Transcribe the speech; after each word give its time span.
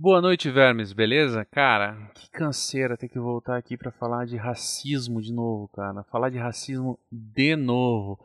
Boa 0.00 0.22
noite, 0.22 0.48
vermes, 0.48 0.92
beleza? 0.92 1.44
Cara, 1.44 2.08
que 2.14 2.30
canseira 2.30 2.96
ter 2.96 3.08
que 3.08 3.18
voltar 3.18 3.56
aqui 3.56 3.76
para 3.76 3.90
falar 3.90 4.26
de 4.26 4.36
racismo 4.36 5.20
de 5.20 5.32
novo, 5.32 5.66
cara. 5.74 6.04
Falar 6.04 6.30
de 6.30 6.38
racismo 6.38 6.96
de 7.10 7.56
novo. 7.56 8.16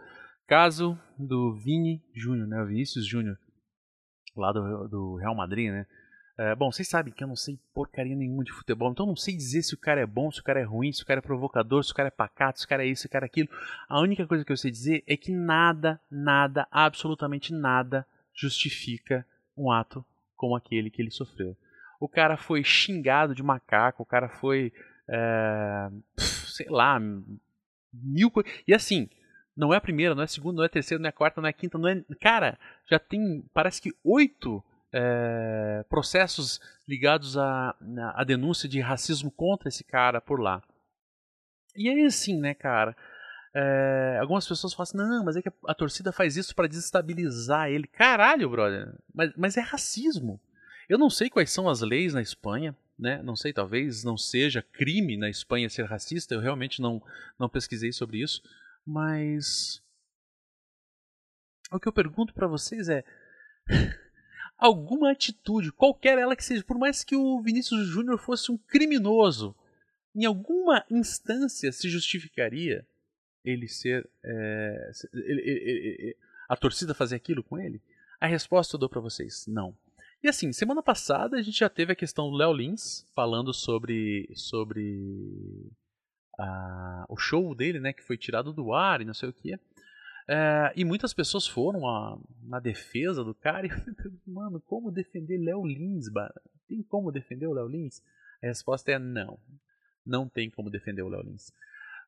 Caso 0.45 0.95
do 1.17 1.55
Vini 1.55 1.99
Júnior, 2.13 2.47
né? 2.47 2.61
O 2.61 2.67
Vinícius 2.67 3.07
Júnior, 3.07 3.39
lá 4.37 4.51
do, 4.51 4.87
do 4.87 5.15
Real 5.15 5.33
Madrid, 5.33 5.71
né? 5.71 5.87
É, 6.37 6.55
bom, 6.55 6.71
vocês 6.71 6.87
sabem 6.87 7.11
que 7.11 7.23
eu 7.23 7.27
não 7.27 7.35
sei 7.35 7.59
porcaria 7.73 8.15
nenhuma 8.15 8.43
de 8.43 8.51
futebol, 8.51 8.91
então 8.91 9.07
não 9.07 9.15
sei 9.15 9.35
dizer 9.35 9.63
se 9.63 9.73
o 9.73 9.79
cara 9.79 9.99
é 9.99 10.05
bom, 10.05 10.31
se 10.31 10.41
o 10.41 10.43
cara 10.43 10.59
é 10.59 10.63
ruim, 10.63 10.93
se 10.93 11.01
o 11.01 11.05
cara 11.07 11.21
é 11.21 11.23
provocador, 11.23 11.83
se 11.83 11.91
o 11.91 11.95
cara 11.95 12.09
é 12.09 12.11
pacato, 12.11 12.59
se 12.59 12.65
o 12.67 12.69
cara 12.69 12.85
é 12.85 12.87
isso, 12.87 13.01
se 13.01 13.07
o 13.07 13.09
cara 13.09 13.25
é 13.25 13.27
aquilo. 13.27 13.49
A 13.89 13.99
única 13.99 14.27
coisa 14.27 14.45
que 14.45 14.51
eu 14.51 14.57
sei 14.57 14.69
dizer 14.69 15.03
é 15.07 15.17
que 15.17 15.31
nada, 15.31 15.99
nada, 16.11 16.67
absolutamente 16.69 17.51
nada 17.51 18.05
justifica 18.31 19.25
um 19.57 19.71
ato 19.71 20.05
como 20.43 20.57
aquele 20.57 20.89
que 20.89 21.01
ele 21.01 21.09
sofreu. 21.09 21.55
O 22.01 22.09
cara 22.09 22.35
foi 22.35 22.65
xingado 22.65 23.33
de 23.33 23.41
macaco, 23.41 24.03
o 24.03 24.05
cara 24.05 24.27
foi, 24.27 24.73
é, 25.07 25.89
sei 26.17 26.67
lá, 26.69 26.99
mil 27.93 28.29
coisas. 28.29 28.51
E 28.67 28.73
assim, 28.73 29.09
não 29.55 29.73
é 29.73 29.77
a 29.77 29.81
primeira, 29.81 30.13
não 30.13 30.21
é 30.21 30.25
a 30.25 30.27
segunda, 30.27 30.57
não 30.57 30.63
é 30.63 30.65
a 30.65 30.69
terceira, 30.69 31.01
não 31.01 31.07
é 31.07 31.11
a 31.11 31.13
quarta, 31.13 31.39
não 31.39 31.47
é 31.47 31.51
a 31.51 31.53
quinta, 31.53 31.77
não 31.77 31.87
é. 31.87 32.03
Cara, 32.19 32.59
já 32.91 32.99
tem, 32.99 33.45
parece 33.53 33.81
que 33.81 33.93
oito 34.03 34.61
é, 34.91 35.85
processos 35.87 36.59
ligados 36.85 37.37
à, 37.37 37.73
à 38.13 38.25
denúncia 38.25 38.67
de 38.67 38.81
racismo 38.81 39.31
contra 39.31 39.69
esse 39.69 39.85
cara 39.85 40.19
por 40.19 40.41
lá. 40.41 40.61
E 41.73 41.87
aí, 41.87 42.03
assim, 42.03 42.37
né, 42.37 42.53
cara? 42.53 42.97
É, 43.55 44.17
algumas 44.19 44.47
pessoas 44.47 44.73
falam 44.73 44.83
assim, 44.83 44.97
não, 44.97 45.23
mas 45.23 45.35
é 45.35 45.41
que 45.41 45.51
a, 45.67 45.73
torcida 45.75 46.11
faz 46.11 46.35
isso 46.35 46.55
para 46.55 46.67
desestabilizar 46.67 47.69
ele. 47.69 47.87
Caralho, 47.87 48.49
brother, 48.49 48.95
mas, 49.13 49.31
mas 49.37 49.57
é 49.57 49.61
racismo. 49.61 50.41
Eu 50.89 50.97
não 50.97 51.09
sei 51.09 51.29
quais 51.29 51.51
são 51.51 51.69
as 51.69 51.81
leis 51.81 52.13
na 52.13 52.21
Espanha, 52.21 52.75
né? 52.97 53.21
Não 53.21 53.35
sei, 53.35 53.53
talvez 53.53 54.03
não 54.03 54.17
seja 54.17 54.61
crime 54.61 55.17
na 55.17 55.29
Espanha 55.29 55.69
ser 55.69 55.85
racista, 55.85 56.33
eu 56.33 56.39
realmente 56.39 56.81
não, 56.81 57.01
não 57.39 57.47
pesquisei 57.47 57.91
sobre 57.91 58.21
isso, 58.21 58.41
mas 58.85 59.81
o 61.71 61.79
que 61.79 61.87
eu 61.87 61.93
pergunto 61.93 62.33
para 62.33 62.47
vocês 62.47 62.89
é 62.89 63.03
alguma 64.57 65.11
atitude, 65.11 65.71
qualquer 65.71 66.17
ela 66.17 66.35
que 66.35 66.43
seja, 66.43 66.63
por 66.63 66.77
mais 66.77 67.03
que 67.03 67.15
o 67.15 67.41
Vinícius 67.41 67.87
Júnior 67.87 68.17
fosse 68.17 68.51
um 68.51 68.57
criminoso, 68.57 69.55
em 70.15 70.25
alguma 70.25 70.85
instância 70.89 71.71
se 71.71 71.89
justificaria 71.89 72.85
ele 73.43 73.67
ser. 73.67 74.09
É, 74.23 74.91
ele, 75.13 75.41
ele, 75.41 75.97
ele, 75.99 76.17
a 76.47 76.55
torcida 76.55 76.93
fazer 76.93 77.15
aquilo 77.15 77.43
com 77.43 77.59
ele? 77.59 77.81
A 78.19 78.27
resposta 78.27 78.75
eu 78.75 78.79
dou 78.79 78.89
para 78.89 79.01
vocês: 79.01 79.45
não. 79.47 79.75
E 80.23 80.29
assim, 80.29 80.53
semana 80.53 80.81
passada 80.81 81.37
a 81.37 81.41
gente 81.41 81.59
já 81.59 81.69
teve 81.69 81.91
a 81.91 81.95
questão 81.95 82.29
do 82.29 82.37
Léo 82.37 82.53
Lins 82.53 83.05
falando 83.13 83.53
sobre. 83.53 84.29
sobre. 84.35 85.71
Uh, 86.39 87.05
o 87.09 87.17
show 87.17 87.53
dele, 87.53 87.79
né? 87.79 87.93
Que 87.93 88.01
foi 88.01 88.17
tirado 88.17 88.51
do 88.51 88.73
ar 88.73 89.01
e 89.01 89.05
não 89.05 89.13
sei 89.13 89.29
o 89.29 89.33
que. 89.33 89.59
É, 90.27 90.71
e 90.75 90.85
muitas 90.85 91.13
pessoas 91.13 91.45
foram 91.45 91.87
a, 91.87 92.17
na 92.43 92.59
defesa 92.59 93.23
do 93.23 93.35
cara 93.35 93.67
e 93.67 93.69
mano, 94.25 94.61
como 94.61 94.89
defender 94.89 95.37
Léo 95.37 95.65
Lins? 95.65 96.05
Tem 96.67 96.81
como 96.83 97.11
defender 97.11 97.47
o 97.47 97.53
Léo 97.53 97.67
Lins? 97.67 98.01
A 98.41 98.47
resposta 98.47 98.91
é 98.91 98.99
não. 98.99 99.37
Não 100.05 100.27
tem 100.27 100.49
como 100.49 100.69
defender 100.69 101.01
o 101.01 101.09
Léo 101.09 101.23
Lins. 101.23 101.51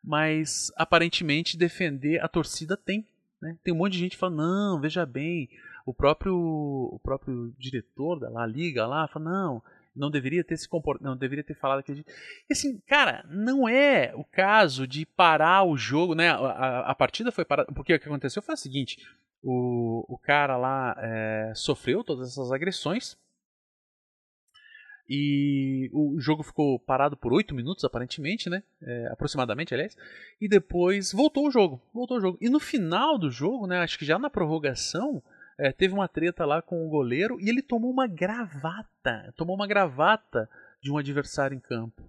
Mas 0.06 0.72
aparentemente 0.76 1.58
defender 1.58 2.24
a 2.24 2.28
torcida 2.28 2.78
tem. 2.78 3.06
Né? 3.42 3.58
Tem 3.64 3.74
um 3.74 3.78
monte 3.78 3.94
de 3.94 4.00
gente 4.00 4.18
falando, 4.18 4.38
não, 4.38 4.80
veja 4.80 5.06
bem, 5.06 5.50
o 5.86 5.94
próprio, 5.94 6.36
o 6.36 7.00
próprio 7.04 7.54
diretor 7.58 8.20
da 8.20 8.46
Liga 8.46 8.86
lá 8.86 9.08
fala, 9.08 9.26
não, 9.26 9.64
não 9.96 10.12
deveria 10.12 10.44
ter 10.44 10.58
se 10.58 10.68
comportado, 10.68 11.10
não 11.10 11.18
deveria 11.18 11.44
ter 11.44 11.56
falado 11.56 11.80
aquele. 11.80 12.06
E 12.50 12.54
assim, 12.54 12.80
cara, 12.88 13.26
não 13.30 13.68
é 13.68 14.14
o 14.16 14.24
caso 14.24 14.86
de 14.86 15.06
parar 15.06 15.64
o 15.64 15.78
jogo, 15.78 16.14
né? 16.14 16.30
A, 16.30 16.38
a, 16.38 16.92
a 16.92 16.96
partida 16.96 17.32
foi 17.32 17.46
parada. 17.46 17.72
Porque 17.72 17.94
o 17.94 18.00
que 18.00 18.08
aconteceu 18.08 18.42
foi 18.42 18.56
o 18.56 18.58
seguinte: 18.58 18.98
o, 19.42 20.06
o 20.08 20.18
cara 20.18 20.58
lá 20.58 20.96
é, 21.00 21.54
sofreu 21.56 22.04
todas 22.04 22.32
essas 22.32 22.52
agressões. 22.52 23.18
E 25.08 25.90
o 25.94 26.20
jogo 26.20 26.42
ficou 26.42 26.80
parado 26.80 27.16
por 27.16 27.32
8 27.32 27.54
minutos, 27.54 27.84
aparentemente, 27.84 28.50
né? 28.50 28.64
É, 28.82 29.08
aproximadamente, 29.12 29.74
aliás. 29.74 29.96
E 30.42 30.48
depois 30.48 31.12
voltou 31.12 31.48
o 31.48 31.52
jogo. 31.52 31.82
Voltou 31.94 32.18
o 32.18 32.22
jogo. 32.22 32.38
E 32.42 32.50
no 32.50 32.60
final 32.60 33.18
do 33.18 33.30
jogo, 33.30 33.68
né? 33.68 33.80
Acho 33.80 34.00
que 34.00 34.06
já 34.06 34.18
na 34.18 34.30
prorrogação, 34.30 35.22
é, 35.58 35.72
teve 35.72 35.94
uma 35.94 36.08
treta 36.08 36.46
lá 36.46 36.62
com 36.62 36.86
o 36.86 36.90
goleiro 36.90 37.40
e 37.40 37.50
ele 37.50 37.62
tomou 37.62 37.92
uma 37.92 38.08
gravata. 38.08 39.34
Tomou 39.36 39.56
uma 39.56 39.68
gravata 39.68 40.50
de 40.82 40.92
um 40.92 40.98
adversário 40.98 41.56
em 41.56 41.60
campo. 41.60 42.04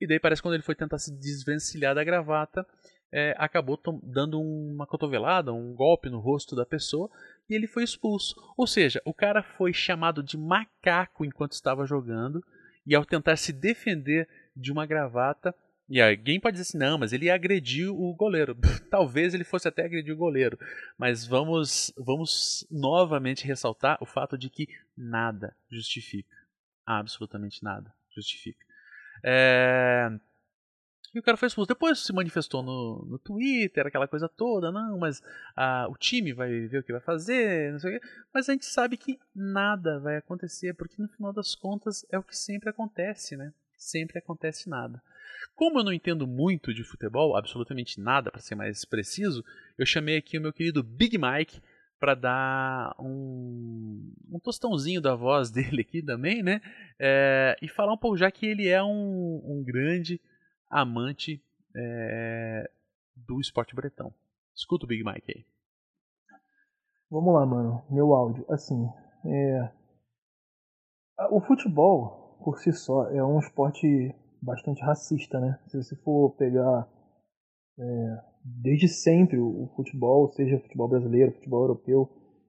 E 0.00 0.06
daí 0.06 0.18
parece 0.18 0.40
que 0.40 0.46
quando 0.46 0.54
ele 0.54 0.62
foi 0.62 0.74
tentar 0.74 0.98
se 0.98 1.12
desvencilhar 1.12 1.94
da 1.94 2.02
gravata, 2.02 2.66
é, 3.12 3.34
acabou 3.38 3.78
dando 4.02 4.40
uma 4.40 4.86
cotovelada, 4.86 5.52
um 5.52 5.74
golpe 5.74 6.08
no 6.08 6.20
rosto 6.20 6.54
da 6.54 6.64
pessoa 6.64 7.10
e 7.48 7.54
ele 7.54 7.66
foi 7.66 7.82
expulso. 7.82 8.34
Ou 8.56 8.66
seja, 8.66 9.02
o 9.04 9.12
cara 9.12 9.42
foi 9.42 9.72
chamado 9.72 10.22
de 10.22 10.38
macaco 10.38 11.24
enquanto 11.24 11.52
estava 11.52 11.86
jogando 11.86 12.44
e 12.86 12.94
ao 12.94 13.04
tentar 13.04 13.36
se 13.36 13.52
defender 13.52 14.28
de 14.56 14.72
uma 14.72 14.86
gravata, 14.86 15.54
e 15.88 16.00
alguém 16.00 16.38
pode 16.38 16.56
dizer 16.56 16.68
assim, 16.68 16.78
não, 16.78 16.96
mas 16.96 17.12
ele 17.12 17.28
agrediu 17.28 18.00
o 18.00 18.14
goleiro. 18.14 18.56
Talvez 18.88 19.34
ele 19.34 19.42
fosse 19.42 19.66
até 19.66 19.84
agredir 19.84 20.14
o 20.14 20.16
goleiro. 20.16 20.56
Mas 20.96 21.26
vamos, 21.26 21.92
vamos 21.96 22.64
novamente 22.70 23.44
ressaltar 23.44 23.98
o 24.00 24.06
fato 24.06 24.38
de 24.38 24.48
que 24.48 24.68
nada 24.96 25.54
justifica. 25.68 26.36
Absolutamente 26.86 27.62
nada 27.64 27.92
justifica. 28.14 28.64
É... 29.24 30.10
E 31.14 31.18
o 31.18 31.22
cara 31.22 31.36
foi 31.36 31.48
expulso. 31.48 31.68
Depois 31.68 31.98
se 31.98 32.12
manifestou 32.12 32.62
no, 32.62 33.04
no 33.04 33.18
Twitter, 33.18 33.86
aquela 33.86 34.06
coisa 34.06 34.28
toda. 34.28 34.70
Não, 34.70 34.98
mas 34.98 35.22
ah, 35.56 35.86
o 35.88 35.96
time 35.96 36.32
vai 36.32 36.66
ver 36.68 36.78
o 36.78 36.82
que 36.82 36.92
vai 36.92 37.00
fazer, 37.00 37.72
não 37.72 37.78
sei 37.80 37.96
o 37.96 38.00
quê. 38.00 38.06
Mas 38.32 38.48
a 38.48 38.52
gente 38.52 38.66
sabe 38.66 38.96
que 38.96 39.18
nada 39.34 39.98
vai 39.98 40.16
acontecer, 40.16 40.74
porque 40.74 41.00
no 41.02 41.08
final 41.08 41.32
das 41.32 41.54
contas 41.54 42.06
é 42.10 42.18
o 42.18 42.22
que 42.22 42.36
sempre 42.36 42.70
acontece, 42.70 43.36
né? 43.36 43.52
Sempre 43.76 44.18
acontece 44.18 44.68
nada. 44.68 45.02
Como 45.56 45.80
eu 45.80 45.84
não 45.84 45.92
entendo 45.92 46.26
muito 46.26 46.72
de 46.72 46.84
futebol, 46.84 47.36
absolutamente 47.36 48.00
nada 48.00 48.30
para 48.30 48.40
ser 48.40 48.54
mais 48.54 48.84
preciso, 48.84 49.44
eu 49.76 49.86
chamei 49.86 50.16
aqui 50.16 50.38
o 50.38 50.40
meu 50.40 50.52
querido 50.52 50.82
Big 50.82 51.18
Mike 51.18 51.60
para 51.98 52.14
dar 52.14 52.94
um, 52.98 54.12
um 54.30 54.38
tostãozinho 54.38 55.00
da 55.02 55.14
voz 55.14 55.50
dele 55.52 55.82
aqui 55.82 56.02
também, 56.02 56.42
né? 56.42 56.60
É, 56.98 57.56
e 57.60 57.68
falar 57.68 57.92
um 57.92 57.98
pouco, 57.98 58.16
já 58.16 58.30
que 58.30 58.46
ele 58.46 58.68
é 58.68 58.82
um, 58.82 59.42
um 59.44 59.62
grande 59.62 60.20
amante 60.70 61.42
é, 61.76 62.70
do 63.16 63.40
esporte 63.40 63.74
bretão. 63.74 64.14
Escuta 64.54 64.84
o 64.84 64.88
Big 64.88 65.04
Mike 65.04 65.32
aí. 65.36 65.44
Vamos 67.10 67.34
lá, 67.34 67.44
mano. 67.44 67.82
Meu 67.90 68.14
áudio. 68.14 68.44
Assim, 68.48 68.88
é... 69.26 69.70
o 71.30 71.40
futebol, 71.40 72.38
por 72.44 72.58
si 72.58 72.72
só, 72.72 73.10
é 73.10 73.24
um 73.24 73.38
esporte 73.40 74.14
bastante 74.40 74.80
racista, 74.82 75.40
né? 75.40 75.58
Se 75.66 75.76
você 75.76 75.96
for 75.96 76.30
pegar 76.36 76.88
é, 77.78 78.18
desde 78.44 78.88
sempre 78.88 79.38
o, 79.38 79.68
futebol, 79.74 80.30
seja 80.32 80.60
futebol 80.60 80.88
brasileiro, 80.88 81.32
futebol 81.32 81.62
europeu, 81.62 82.08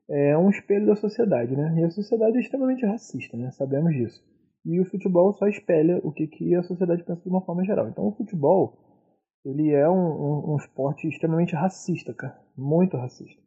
é 0.10 0.38
um 0.38 0.50
espelho 0.50 0.86
da 0.86 0.96
sociedade, 0.96 1.56
né? 1.56 1.80
E 1.80 1.84
a 1.84 1.90
sociedade 1.90 2.38
é 2.38 2.42
extremamente 2.42 2.86
racista, 2.86 3.36
né? 3.36 3.52
Sabemos 3.52 3.94
disso. 3.94 4.24
E 4.66 4.80
o 4.80 4.86
futebol 4.86 5.34
só 5.34 5.48
espelha 5.48 6.00
o 6.04 6.12
que, 6.12 6.28
que 6.28 6.56
a 6.56 6.64
sociedade 6.64 7.04
pensa 7.04 7.22
de 7.22 7.30
uma 7.30 7.42
forma 7.42 7.64
geral. 7.64 7.88
Então 7.88 8.08
o 8.08 8.16
futebol, 8.16 8.78
ele 9.44 9.72
é 9.72 9.90
um, 9.90 9.94
um, 9.94 10.54
um 10.54 10.56
esporte 10.58 11.08
extremamente 11.08 11.56
racista, 11.56 12.14
cara. 12.14 12.40
Muito 12.56 12.96
racista. 12.96 13.42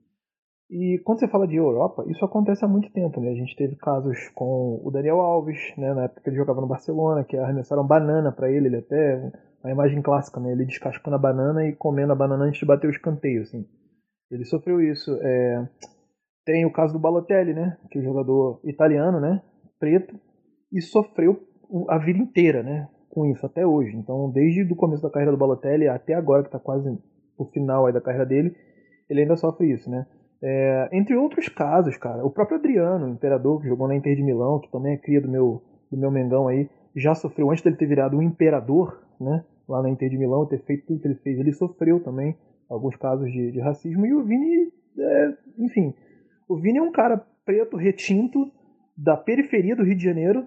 E 0.71 1.01
quando 1.05 1.21
você 1.21 1.29
fala 1.29 1.47
de 1.47 1.57
Europa, 1.57 2.05
isso 2.09 2.25
acontece 2.25 2.65
há 2.65 2.69
muito 2.69 2.91
tempo, 2.91 3.21
né? 3.21 3.31
A 3.31 3.35
gente 3.35 3.55
teve 3.55 3.77
casos 3.77 4.17
com 4.35 4.81
o 4.83 4.91
Daniel 4.91 5.21
Alves, 5.21 5.59
né? 5.77 5.93
Na 5.95 6.05
época 6.05 6.23
que 6.23 6.31
ele 6.31 6.37
jogava 6.37 6.61
no 6.61 6.67
Barcelona, 6.67 7.23
que 7.23 7.37
arremessaram 7.37 7.87
banana 7.87 8.33
para 8.33 8.51
ele, 8.51 8.67
ele 8.67 8.79
até 8.79 9.33
a 9.63 9.71
imagem 9.71 10.03
clássica, 10.03 10.41
né? 10.41 10.53
Ele 10.53 10.65
descascando 10.65 11.15
a 11.17 11.19
banana 11.19 11.67
e 11.67 11.75
comendo 11.77 12.13
a 12.13 12.17
banana 12.17 12.45
antes 12.45 12.59
de 12.59 12.67
bater 12.67 12.89
o 12.89 12.91
escanteio, 12.91 13.43
assim. 13.43 13.65
Ele 14.31 14.45
sofreu 14.45 14.81
isso. 14.81 15.17
É... 15.21 15.69
Tem 16.45 16.65
o 16.65 16.73
caso 16.73 16.93
do 16.93 16.99
Balotelli, 16.99 17.55
né? 17.55 17.77
Que 17.91 17.99
é 17.99 18.01
o 18.01 18.05
jogador 18.05 18.61
italiano, 18.65 19.21
né? 19.21 19.43
Preto 19.79 20.19
e 20.75 20.83
sofreu 20.83 21.41
a 21.89 21.97
vida 21.99 22.19
inteira, 22.19 22.63
né? 22.63 22.89
Com 23.09 23.27
isso 23.27 23.47
até 23.47 23.65
hoje. 23.65 23.97
Então, 23.97 24.29
desde 24.31 24.63
o 24.65 24.77
começo 24.77 25.03
da 25.03 25.11
carreira 25.11 25.31
do 25.31 25.39
Balotelli 25.39 25.87
até 25.87 26.15
agora 26.15 26.43
que 26.43 26.49
está 26.49 26.59
quase 26.59 26.91
no 27.39 27.45
final 27.47 27.87
aí 27.87 27.93
da 27.93 28.01
carreira 28.01 28.27
dele, 28.27 28.55
ele 29.09 29.23
ainda 29.23 29.37
sofre 29.37 29.71
isso, 29.71 29.89
né? 29.89 30.05
É, 30.43 30.89
entre 30.93 31.17
outros 31.17 31.49
casos, 31.49 31.97
cara, 31.97 32.25
o 32.25 32.31
próprio 32.31 32.59
Adriano, 32.59 33.07
o 33.07 33.11
imperador, 33.11 33.61
que 33.61 33.69
jogou 33.69 33.89
na 33.89 33.97
Inter 33.97 34.17
de 34.17 34.23
Milão, 34.23 34.59
que 34.59 34.71
também 34.71 34.95
é 34.95 34.97
cria 34.99 35.21
do 35.21 35.29
meu, 35.29 35.63
do 35.91 35.97
meu 35.97 36.11
Mengão 36.11 36.49
aí, 36.49 36.69
já 36.95 37.15
sofreu, 37.15 37.51
antes 37.51 37.63
dele 37.65 37.77
ter 37.77 37.87
virado 37.87 38.17
um 38.17 38.23
imperador, 38.23 39.01
né, 39.19 39.43
lá 39.67 39.83
na 39.83 39.89
Inter 39.89 40.11
de 40.11 40.19
Milão, 40.19 40.45
ter 40.45 40.63
feito 40.65 40.87
tudo 40.87 41.01
que 41.01 41.09
ele 41.09 41.15
fez, 41.15 41.39
ele 41.39 41.53
sofreu 41.53 41.99
também 42.03 42.37
alguns 42.69 42.95
casos 42.97 43.31
de, 43.33 43.53
de 43.53 43.61
racismo, 43.61 44.05
e 44.05 44.13
o 44.13 44.23
Vini, 44.23 44.71
é, 44.99 45.35
enfim, 45.59 45.95
o 46.47 46.57
Vini 46.57 46.79
é 46.79 46.83
um 46.83 46.93
cara 46.93 47.25
preto, 47.45 47.77
retinto, 47.77 48.51
da 48.97 49.17
periferia 49.17 49.75
do 49.75 49.83
Rio 49.83 49.97
de 49.97 50.05
Janeiro, 50.05 50.47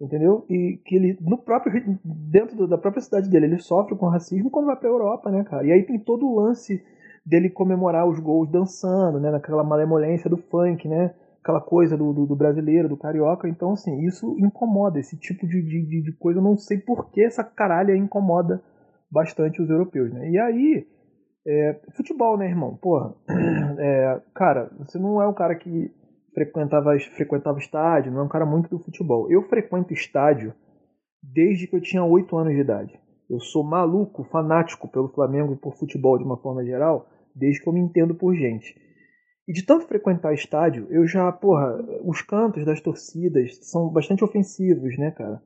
entendeu? 0.00 0.44
E 0.48 0.80
que 0.84 0.96
ele, 0.96 1.18
no 1.20 1.38
próprio, 1.38 1.98
dentro 2.04 2.66
da 2.66 2.78
própria 2.78 3.02
cidade 3.02 3.28
dele, 3.28 3.46
ele 3.46 3.58
sofre 3.58 3.96
com 3.96 4.06
racismo 4.06 4.50
quando 4.50 4.66
vai 4.66 4.76
pra 4.76 4.88
Europa, 4.88 5.30
né, 5.30 5.44
cara? 5.44 5.66
E 5.66 5.72
aí 5.72 5.82
tem 5.82 5.98
todo 5.98 6.26
o 6.26 6.34
lance 6.40 6.82
dele 7.24 7.48
comemorar 7.48 8.06
os 8.06 8.18
gols 8.20 8.50
dançando, 8.50 9.18
né, 9.18 9.30
naquela 9.30 9.64
malemolência 9.64 10.28
do 10.28 10.36
funk, 10.36 10.86
né? 10.88 11.14
Aquela 11.42 11.60
coisa 11.60 11.96
do, 11.96 12.12
do, 12.12 12.26
do 12.26 12.36
brasileiro, 12.36 12.88
do 12.88 12.96
carioca. 12.96 13.48
Então, 13.48 13.72
assim, 13.72 14.00
isso 14.06 14.34
incomoda, 14.38 14.98
esse 14.98 15.16
tipo 15.16 15.46
de, 15.46 15.60
de, 15.62 16.02
de 16.02 16.12
coisa. 16.12 16.38
Eu 16.38 16.44
não 16.44 16.56
sei 16.56 16.78
por 16.78 17.10
que 17.10 17.22
essa 17.22 17.44
caralha 17.44 17.94
incomoda 17.94 18.62
bastante 19.10 19.60
os 19.60 19.68
europeus, 19.68 20.12
né? 20.12 20.30
E 20.30 20.38
aí, 20.38 20.86
é, 21.46 21.80
futebol, 21.94 22.38
né, 22.38 22.46
irmão? 22.46 22.76
Porra, 22.76 23.14
é, 23.78 24.20
cara, 24.34 24.70
você 24.78 24.98
não 24.98 25.20
é 25.20 25.28
um 25.28 25.34
cara 25.34 25.54
que 25.54 25.92
frequentava, 26.34 26.98
frequentava 27.16 27.58
estádio, 27.58 28.12
não 28.12 28.20
é 28.20 28.24
um 28.24 28.28
cara 28.28 28.44
muito 28.44 28.68
do 28.68 28.78
futebol. 28.78 29.30
Eu 29.30 29.42
frequento 29.42 29.94
estádio 29.94 30.52
desde 31.22 31.66
que 31.66 31.76
eu 31.76 31.80
tinha 31.80 32.04
8 32.04 32.36
anos 32.36 32.54
de 32.54 32.60
idade. 32.60 32.98
Eu 33.30 33.40
sou 33.40 33.64
maluco, 33.64 34.24
fanático 34.24 34.86
pelo 34.88 35.08
Flamengo 35.08 35.54
e 35.54 35.56
por 35.56 35.74
futebol 35.76 36.18
de 36.18 36.24
uma 36.24 36.36
forma 36.36 36.64
geral, 36.64 37.08
desde 37.34 37.62
que 37.62 37.68
eu 37.68 37.72
me 37.72 37.80
entendo 37.80 38.14
por 38.14 38.34
gente. 38.34 38.74
E 39.46 39.52
de 39.52 39.64
tanto 39.64 39.86
frequentar 39.86 40.34
estádio, 40.34 40.86
eu 40.90 41.06
já, 41.06 41.30
porra, 41.30 41.76
os 42.02 42.20
cantos 42.22 42.64
das 42.64 42.80
torcidas 42.80 43.58
são 43.62 43.88
bastante 43.88 44.24
ofensivos, 44.24 44.98
né, 44.98 45.10
cara? 45.10 45.40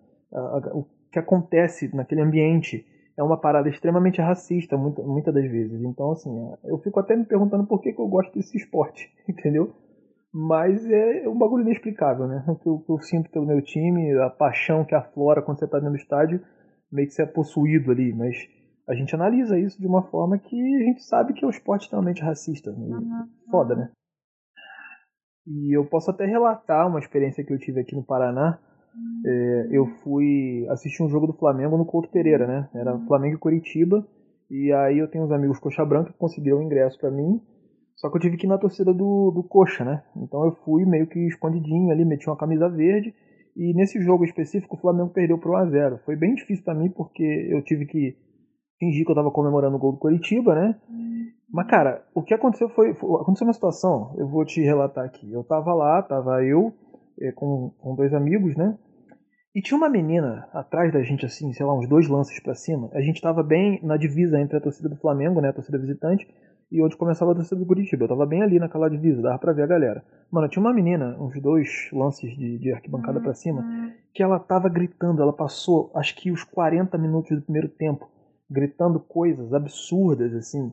O 0.72 0.84
que 1.12 1.18
acontece 1.18 1.94
naquele 1.94 2.20
ambiente 2.20 2.84
é 3.16 3.22
uma 3.22 3.36
parada 3.36 3.68
extremamente 3.68 4.20
racista, 4.20 4.76
muita, 4.76 5.02
muitas 5.02 5.34
das 5.34 5.50
vezes. 5.50 5.82
Então, 5.82 6.12
assim, 6.12 6.30
eu 6.64 6.78
fico 6.78 7.00
até 7.00 7.16
me 7.16 7.24
perguntando 7.24 7.66
por 7.66 7.80
que, 7.80 7.92
que 7.92 8.00
eu 8.00 8.06
gosto 8.06 8.32
desse 8.34 8.56
esporte, 8.56 9.10
entendeu? 9.28 9.72
Mas 10.32 10.84
é 10.90 11.28
um 11.28 11.36
bagulho 11.36 11.62
inexplicável, 11.62 12.26
né? 12.26 12.44
O 12.48 12.56
que 12.56 12.68
eu, 12.68 12.84
eu, 12.88 12.98
sinto 12.98 13.30
pelo 13.30 13.46
meu 13.46 13.62
time, 13.62 14.12
a 14.18 14.30
paixão 14.30 14.84
que 14.84 14.94
aflora 14.94 15.42
quando 15.42 15.58
você 15.58 15.66
tá 15.66 15.78
dentro 15.78 15.94
do 15.94 15.98
estádio, 15.98 16.40
meio 16.92 17.08
que 17.08 17.14
você 17.14 17.22
é 17.22 17.26
possuído 17.26 17.90
ali. 17.90 18.12
Mas 18.14 18.36
a 18.88 18.94
gente 18.94 19.14
analisa 19.14 19.58
isso 19.58 19.80
de 19.80 19.86
uma 19.86 20.02
forma 20.10 20.38
que 20.38 20.56
a 20.76 20.84
gente 20.84 21.02
sabe 21.02 21.32
que 21.32 21.44
é 21.44 21.46
um 21.46 21.50
esporte 21.50 21.82
extremamente 21.82 22.22
racista. 22.22 22.70
Uhum. 22.70 23.26
Foda, 23.50 23.74
né? 23.74 23.90
E 25.46 25.76
eu 25.76 25.86
posso 25.86 26.10
até 26.10 26.26
relatar 26.26 26.86
uma 26.86 26.98
experiência 26.98 27.42
que 27.42 27.52
eu 27.52 27.58
tive 27.58 27.80
aqui 27.80 27.96
no 27.96 28.04
Paraná, 28.04 28.58
é, 29.24 29.68
eu 29.70 29.86
fui 30.02 30.66
assistir 30.70 31.02
um 31.02 31.08
jogo 31.08 31.26
do 31.26 31.32
Flamengo 31.32 31.76
no 31.76 31.86
Couto 31.86 32.10
Pereira, 32.10 32.46
né? 32.46 32.68
Era 32.74 32.98
Flamengo 33.06 33.36
e 33.36 33.38
Curitiba. 33.38 34.06
E 34.50 34.72
aí 34.72 34.98
eu 34.98 35.08
tenho 35.08 35.24
uns 35.24 35.32
amigos 35.32 35.58
coxa 35.58 35.84
branca 35.84 36.12
que 36.12 36.18
conseguiram 36.18 36.58
o 36.58 36.62
ingresso 36.62 36.98
para 36.98 37.10
mim. 37.10 37.40
Só 37.98 38.08
que 38.08 38.16
eu 38.16 38.20
tive 38.20 38.36
que 38.36 38.46
ir 38.46 38.48
na 38.48 38.58
torcida 38.58 38.94
do, 38.94 39.32
do 39.32 39.42
coxa, 39.42 39.84
né? 39.84 40.02
Então 40.16 40.44
eu 40.44 40.52
fui 40.64 40.84
meio 40.84 41.06
que 41.08 41.18
escondidinho 41.26 41.90
ali, 41.90 42.04
meti 42.04 42.28
uma 42.28 42.36
camisa 42.36 42.68
verde. 42.68 43.12
E 43.56 43.74
nesse 43.74 44.00
jogo 44.00 44.24
específico 44.24 44.76
o 44.76 44.80
Flamengo 44.80 45.10
perdeu 45.10 45.36
pro 45.36 45.52
1x0. 45.52 45.98
Foi 46.04 46.14
bem 46.14 46.34
difícil 46.34 46.64
para 46.64 46.74
mim 46.74 46.90
porque 46.90 47.24
eu 47.50 47.60
tive 47.64 47.86
que 47.86 48.16
fingir 48.78 49.04
que 49.04 49.10
eu 49.10 49.16
tava 49.16 49.32
comemorando 49.32 49.76
o 49.76 49.80
gol 49.80 49.92
do 49.92 49.98
Curitiba, 49.98 50.54
né? 50.54 50.78
Mas, 51.50 51.66
cara, 51.66 52.04
o 52.14 52.22
que 52.22 52.34
aconteceu 52.34 52.68
foi, 52.68 52.94
foi. 52.94 53.20
Aconteceu 53.20 53.46
uma 53.46 53.52
situação, 53.52 54.14
eu 54.16 54.28
vou 54.28 54.44
te 54.44 54.60
relatar 54.60 55.04
aqui. 55.04 55.32
Eu 55.32 55.42
tava 55.42 55.74
lá, 55.74 56.00
tava 56.02 56.44
eu 56.44 56.72
é, 57.20 57.32
com, 57.32 57.74
com 57.80 57.96
dois 57.96 58.14
amigos, 58.14 58.54
né? 58.56 58.78
E 59.54 59.60
tinha 59.60 59.76
uma 59.76 59.88
menina 59.88 60.46
atrás 60.52 60.92
da 60.92 61.02
gente, 61.02 61.26
assim, 61.26 61.52
sei 61.52 61.66
lá, 61.66 61.76
uns 61.76 61.88
dois 61.88 62.06
lances 62.06 62.40
para 62.40 62.54
cima. 62.54 62.90
A 62.92 63.00
gente 63.00 63.20
tava 63.20 63.42
bem 63.42 63.80
na 63.82 63.96
divisa 63.96 64.38
entre 64.38 64.56
a 64.56 64.60
torcida 64.60 64.88
do 64.88 65.00
Flamengo, 65.00 65.40
né, 65.40 65.48
a 65.48 65.52
torcida 65.52 65.78
visitante, 65.78 66.28
e 66.70 66.82
onde 66.82 66.96
começava 66.96 67.32
a 67.32 67.34
torcida 67.34 67.56
do 67.56 67.66
Curitiba. 67.66 68.04
Eu 68.04 68.08
tava 68.08 68.26
bem 68.26 68.42
ali 68.42 68.58
naquela 68.58 68.88
divisa, 68.88 69.22
dava 69.22 69.38
pra 69.38 69.52
ver 69.52 69.62
a 69.62 69.66
galera. 69.66 70.04
Mano, 70.30 70.48
tinha 70.48 70.60
uma 70.60 70.72
menina, 70.72 71.16
uns 71.18 71.40
dois 71.40 71.88
lances 71.92 72.30
de, 72.36 72.58
de 72.58 72.72
arquibancada 72.72 73.20
para 73.20 73.34
cima, 73.34 73.62
uhum. 73.62 73.92
que 74.12 74.22
ela 74.22 74.38
tava 74.38 74.68
gritando. 74.68 75.22
Ela 75.22 75.32
passou, 75.32 75.90
acho 75.94 76.14
que 76.16 76.30
os 76.30 76.44
40 76.44 76.96
minutos 76.98 77.34
do 77.36 77.42
primeiro 77.42 77.68
tempo, 77.68 78.06
gritando 78.50 79.00
coisas 79.00 79.52
absurdas, 79.54 80.34
assim, 80.34 80.72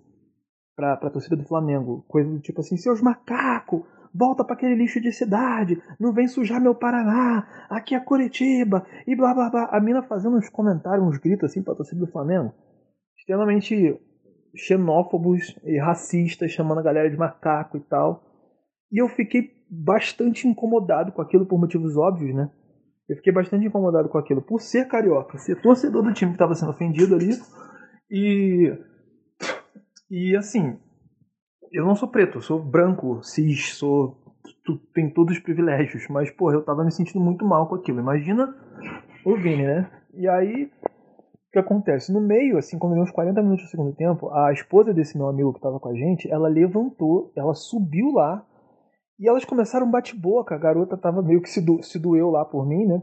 pra, 0.75 0.97
pra 0.97 1.09
torcida 1.09 1.38
do 1.38 1.47
Flamengo. 1.47 2.03
Coisa 2.07 2.30
do 2.30 2.39
tipo 2.39 2.59
assim, 2.59 2.75
seus 2.75 3.01
macacos, 3.01 3.83
volta 4.13 4.44
para 4.44 4.56
aquele 4.56 4.75
lixo 4.75 5.00
de 5.00 5.13
cidade, 5.13 5.81
não 6.00 6.13
vem 6.13 6.27
sujar 6.27 6.62
meu 6.62 6.75
Paraná, 6.75 7.68
aqui 7.69 7.95
é 7.95 8.00
Curitiba, 8.00 8.86
e 9.07 9.15
blá 9.15 9.33
blá 9.33 9.50
blá. 9.50 9.65
A 9.71 9.80
mina 9.80 10.03
fazendo 10.03 10.36
uns 10.36 10.50
comentários, 10.50 11.06
uns 11.06 11.18
gritos 11.18 11.50
assim 11.50 11.63
pra 11.63 11.75
torcida 11.75 12.00
do 12.00 12.12
Flamengo, 12.12 12.53
extremamente 13.18 13.98
xenófobos 14.55 15.57
e 15.63 15.77
racistas, 15.79 16.51
chamando 16.51 16.79
a 16.79 16.83
galera 16.83 17.09
de 17.09 17.17
macaco 17.17 17.77
e 17.77 17.81
tal. 17.81 18.23
E 18.91 19.01
eu 19.01 19.07
fiquei 19.09 19.51
bastante 19.69 20.47
incomodado 20.47 21.11
com 21.11 21.21
aquilo 21.21 21.45
por 21.45 21.59
motivos 21.59 21.97
óbvios, 21.97 22.33
né? 22.35 22.49
Eu 23.07 23.15
fiquei 23.17 23.31
bastante 23.31 23.65
incomodado 23.65 24.09
com 24.09 24.17
aquilo 24.17 24.41
por 24.41 24.59
ser 24.59 24.87
carioca, 24.87 25.37
ser 25.37 25.61
torcedor 25.61 26.03
do 26.03 26.13
time 26.13 26.31
que 26.31 26.35
estava 26.35 26.55
sendo 26.55 26.71
ofendido 26.71 27.15
ali. 27.15 27.31
E. 28.09 28.73
E 30.09 30.35
assim, 30.35 30.77
eu 31.71 31.85
não 31.85 31.95
sou 31.95 32.07
preto, 32.07 32.37
eu 32.37 32.41
sou 32.41 32.63
branco, 32.63 33.21
cis, 33.21 33.75
sou. 33.75 34.23
Tu, 34.63 34.77
tem 34.93 35.09
todos 35.11 35.35
os 35.35 35.43
privilégios, 35.43 36.07
mas, 36.09 36.31
porra, 36.31 36.55
eu 36.55 36.63
tava 36.63 36.83
me 36.83 36.91
sentindo 36.91 37.19
muito 37.19 37.45
mal 37.45 37.67
com 37.67 37.75
aquilo. 37.75 37.99
Imagina 37.99 38.55
o 39.23 39.35
Vini, 39.35 39.65
né? 39.65 39.89
E 40.13 40.27
aí, 40.27 40.71
que 41.55 41.59
acontece? 41.59 42.11
No 42.11 42.19
meio, 42.19 42.57
assim, 42.57 42.77
quando 42.77 42.93
deu 42.93 43.03
uns 43.03 43.11
40 43.11 43.41
minutos 43.41 43.65
do 43.65 43.69
segundo 43.69 43.95
tempo, 43.95 44.29
a 44.29 44.51
esposa 44.51 44.93
desse 44.93 45.17
meu 45.17 45.27
amigo 45.27 45.53
que 45.53 45.61
tava 45.61 45.79
com 45.79 45.89
a 45.89 45.95
gente, 45.95 46.29
ela 46.29 46.49
levantou, 46.49 47.31
ela 47.35 47.53
subiu 47.53 48.11
lá, 48.11 48.45
e 49.17 49.29
elas 49.29 49.45
começaram 49.45 49.87
um 49.87 49.91
bate-boca. 49.91 50.53
A 50.53 50.57
garota 50.57 50.97
tava 50.97 51.21
meio 51.21 51.41
que 51.41 51.49
se, 51.49 51.61
do, 51.61 51.81
se 51.81 51.97
doeu 51.97 52.29
lá 52.29 52.43
por 52.43 52.67
mim, 52.67 52.85
né? 52.85 53.01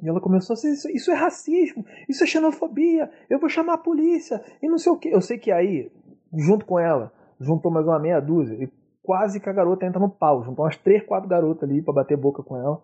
E 0.00 0.08
ela 0.08 0.20
começou 0.20 0.54
assim: 0.54 0.70
isso, 0.72 0.88
isso 0.90 1.10
é 1.10 1.14
racismo, 1.14 1.84
isso 2.08 2.22
é 2.22 2.26
xenofobia, 2.26 3.10
eu 3.28 3.40
vou 3.40 3.48
chamar 3.48 3.74
a 3.74 3.78
polícia, 3.78 4.40
e 4.62 4.68
não 4.68 4.78
sei 4.78 4.92
o 4.92 4.98
que. 4.98 5.08
Eu 5.08 5.20
sei 5.20 5.38
que 5.38 5.50
aí, 5.50 5.90
junto 6.32 6.64
com 6.64 6.78
ela, 6.78 7.12
juntou 7.40 7.72
mais 7.72 7.84
uma 7.84 7.98
meia 7.98 8.20
dúzia 8.20 8.54
e 8.54 8.70
quase 9.02 9.40
que 9.40 9.48
a 9.48 9.52
garota 9.52 9.84
entra 9.84 10.00
no 10.00 10.08
pau. 10.08 10.44
Juntou 10.44 10.64
umas 10.64 10.76
três, 10.76 11.04
quatro 11.04 11.28
garotas 11.28 11.68
ali 11.68 11.82
para 11.82 11.94
bater 11.94 12.16
boca 12.16 12.44
com 12.44 12.56
ela. 12.56 12.80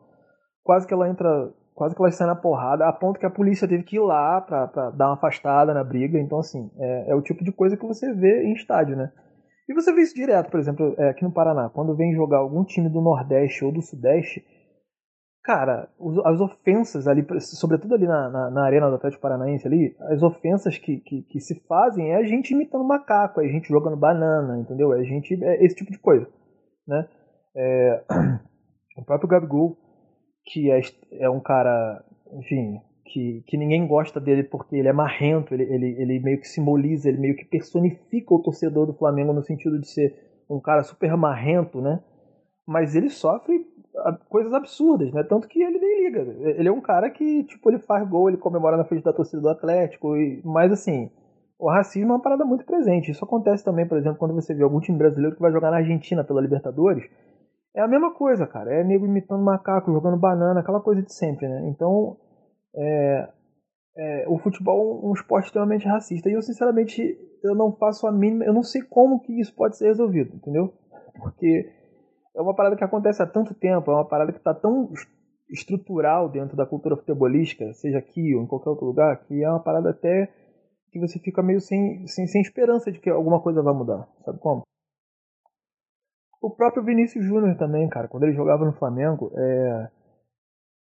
Quase 0.65 0.87
que 0.87 0.93
ela 0.93 1.09
entra, 1.09 1.53
quase 1.79 1.95
que 1.95 2.03
ela 2.03 2.11
sai 2.11 2.27
na 2.27 2.35
porrada, 2.35 2.89
a 2.89 2.93
ponto 2.93 3.21
que 3.21 3.25
a 3.25 3.31
polícia 3.31 3.69
teve 3.69 3.85
que 3.85 3.95
ir 3.95 4.01
lá 4.01 4.41
pra, 4.41 4.67
pra 4.67 4.91
dar 4.91 5.07
uma 5.07 5.15
afastada 5.15 5.73
na 5.73 5.85
briga. 5.85 6.19
Então, 6.19 6.41
assim, 6.41 6.69
é, 6.77 7.13
é, 7.13 7.15
o 7.15 7.23
tipo 7.23 7.45
de 7.45 7.53
coisa 7.53 7.77
que 7.77 7.87
você 7.87 8.13
vê 8.13 8.43
em 8.43 8.53
estádio, 8.53 8.97
né? 8.97 9.13
E 9.69 9.73
você 9.73 9.93
vê 9.93 10.03
isso 10.03 10.15
direto, 10.15 10.51
por 10.51 10.59
exemplo, 10.59 10.97
é, 10.99 11.11
aqui 11.11 11.23
no 11.23 11.33
Paraná. 11.33 11.69
Quando 11.69 11.95
vem 11.95 12.15
jogar 12.15 12.39
algum 12.39 12.65
time 12.65 12.89
do 12.89 13.01
Nordeste 13.01 13.65
ou 13.65 13.71
do 13.71 13.81
Sudeste, 13.81 14.45
cara, 15.45 15.89
as 16.25 16.41
ofensas 16.41 17.07
ali, 17.07 17.25
sobretudo 17.41 17.95
ali 17.95 18.09
na, 18.09 18.29
na, 18.29 18.51
na, 18.51 18.65
arena 18.65 18.89
do 18.89 18.97
Atlético 18.97 19.23
Paranaense 19.23 19.69
ali, 19.69 19.95
as 20.11 20.21
ofensas 20.21 20.77
que, 20.79 20.99
que, 20.99 21.23
que, 21.23 21.41
se 21.41 21.61
fazem 21.69 22.11
é 22.11 22.17
a 22.17 22.25
gente 22.25 22.53
imitando 22.53 22.83
macaco, 22.83 23.41
é 23.41 23.45
a 23.45 23.49
gente 23.49 23.69
jogando 23.69 23.97
banana, 23.97 24.59
entendeu? 24.59 24.93
É 24.93 25.01
a 25.01 25.05
gente, 25.05 25.33
é 25.45 25.65
esse 25.65 25.77
tipo 25.77 25.93
de 25.93 25.99
coisa, 25.99 26.27
né? 26.87 27.09
É, 27.57 28.05
o 28.99 29.05
próprio 29.05 29.29
Gabigol, 29.29 29.77
que 30.49 30.71
é, 30.71 30.81
é 31.21 31.31
um 31.31 31.41
cara, 31.41 32.03
enfim, 32.33 32.81
que, 33.05 33.43
que 33.47 33.57
ninguém 33.57 33.87
gosta 33.87 34.19
dele 34.19 34.43
porque 34.43 34.77
ele 34.77 34.89
é 34.89 34.93
marrento, 34.93 35.55
ele, 35.55 35.65
ele, 35.65 35.97
ele 35.99 36.21
meio 36.21 36.41
que 36.41 36.49
simboliza, 36.49 37.09
ele 37.09 37.19
meio 37.19 37.37
que 37.37 37.45
personifica 37.45 38.35
o 38.35 38.43
torcedor 38.43 38.87
do 38.87 38.95
Flamengo 38.95 39.33
no 39.33 39.43
sentido 39.43 39.79
de 39.79 39.89
ser 39.89 40.15
um 40.49 40.59
cara 40.59 40.83
super 40.83 41.15
marrento, 41.17 41.81
né? 41.81 42.01
Mas 42.67 42.95
ele 42.95 43.11
sofre 43.11 43.67
coisas 44.29 44.53
absurdas, 44.53 45.13
né? 45.13 45.23
Tanto 45.23 45.49
que 45.49 45.63
ele 45.63 45.79
nem 45.79 46.05
liga. 46.05 46.21
Ele 46.59 46.69
é 46.69 46.73
um 46.73 46.81
cara 46.81 47.11
que, 47.11 47.45
tipo, 47.45 47.71
ele 47.71 47.79
faz 47.79 48.09
gol, 48.09 48.29
ele 48.29 48.39
comemora 48.39 48.77
na 48.77 48.85
frente 48.85 49.05
da 49.05 49.13
torcida 49.13 49.43
do 49.43 49.49
Atlético, 49.49 50.17
e, 50.17 50.41
mas 50.45 50.73
assim, 50.73 51.11
o 51.59 51.69
racismo 51.69 52.13
é 52.13 52.17
uma 52.17 52.23
parada 52.23 52.45
muito 52.45 52.65
presente. 52.65 53.11
Isso 53.11 53.25
acontece 53.25 53.65
também, 53.65 53.87
por 53.87 53.99
exemplo, 53.99 54.19
quando 54.19 54.35
você 54.35 54.55
vê 54.55 54.63
algum 54.63 54.81
time 54.81 54.97
brasileiro 54.97 55.35
que 55.35 55.43
vai 55.43 55.53
jogar 55.53 55.71
na 55.71 55.79
Argentina 55.79 56.25
pela 56.25 56.41
Libertadores. 56.41 57.05
É 57.79 57.81
a 57.81 57.87
mesma 57.87 58.13
coisa, 58.13 58.45
cara. 58.45 58.75
É 58.75 58.83
nego 58.83 59.07
imitando 59.07 59.45
macaco, 59.45 59.93
jogando 59.93 60.19
banana, 60.19 60.59
aquela 60.59 60.81
coisa 60.81 61.01
de 61.01 61.15
sempre, 61.15 61.47
né? 61.47 61.69
Então, 61.69 62.17
é, 62.75 63.29
é, 63.97 64.25
o 64.29 64.37
futebol 64.37 65.01
é 65.01 65.07
um 65.07 65.13
esporte 65.13 65.47
extremamente 65.47 65.87
racista. 65.87 66.29
E 66.29 66.33
eu, 66.33 66.43
sinceramente, 66.43 67.01
eu 67.45 67.55
não 67.55 67.71
faço 67.77 68.05
a 68.09 68.11
mínima. 68.11 68.45
Eu 68.45 68.53
não 68.53 68.65
sei 68.65 68.83
como 68.83 69.21
que 69.21 69.41
isso 69.41 69.55
pode 69.55 69.79
ser 69.79 69.87
resolvido, 69.87 70.35
entendeu? 70.35 70.73
Porque 71.21 71.71
é 72.37 72.43
uma 72.43 72.53
parada 72.53 72.75
que 72.75 72.83
acontece 72.83 73.23
há 73.23 73.27
tanto 73.27 73.55
tempo, 73.55 73.93
é 73.93 73.95
uma 73.95 74.09
parada 74.09 74.33
que 74.33 74.39
está 74.39 74.53
tão 74.53 74.91
estrutural 75.49 76.29
dentro 76.29 76.57
da 76.57 76.67
cultura 76.67 76.97
futebolística, 76.97 77.73
seja 77.75 77.99
aqui 77.99 78.35
ou 78.35 78.43
em 78.43 78.47
qualquer 78.47 78.71
outro 78.71 78.87
lugar, 78.87 79.25
que 79.25 79.41
é 79.43 79.49
uma 79.49 79.63
parada 79.63 79.91
até 79.91 80.29
que 80.91 80.99
você 80.99 81.21
fica 81.21 81.43
meio 81.43 81.61
sem, 81.61 82.05
sem, 82.09 82.27
sem 82.27 82.41
esperança 82.41 82.91
de 82.91 82.99
que 82.99 83.09
alguma 83.09 83.41
coisa 83.41 83.63
vai 83.63 83.73
mudar. 83.73 84.09
Sabe 84.25 84.39
como? 84.41 84.68
O 86.41 86.51
próprio 86.51 86.85
Vinícius 86.85 87.25
Júnior 87.25 87.57
também, 87.57 87.89
cara, 87.89 88.09
quando 88.09 88.25
ele 88.25 88.35
jogava 88.35 88.65
no 88.65 88.73
Flamengo, 88.73 89.33
é, 89.37 89.91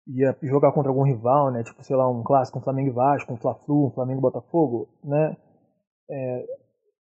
ia 0.07 0.37
jogar 0.43 0.73
contra 0.73 0.91
algum 0.91 1.03
rival, 1.03 1.51
né? 1.51 1.63
Tipo, 1.63 1.83
sei 1.83 1.97
lá, 1.97 2.09
um 2.09 2.23
clássico, 2.23 2.59
um 2.59 2.63
Flamengo 2.63 2.89
e 2.89 2.93
Vasco, 2.93 3.33
um 3.33 3.37
Fla-Flu, 3.37 3.87
um 3.87 3.91
Flamengo 3.91 4.21
e 4.21 4.23
Botafogo, 4.23 4.89
né? 5.03 5.37
É, 6.11 6.47